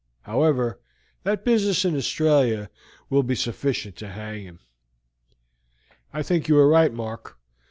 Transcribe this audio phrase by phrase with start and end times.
[0.21, 0.79] However,
[1.21, 2.71] that business in Australia
[3.11, 4.59] will be sufficient to hang him."
[6.11, 7.37] "I think you are right, Mark.